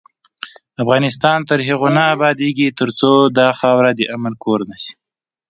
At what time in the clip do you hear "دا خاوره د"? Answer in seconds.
3.37-4.01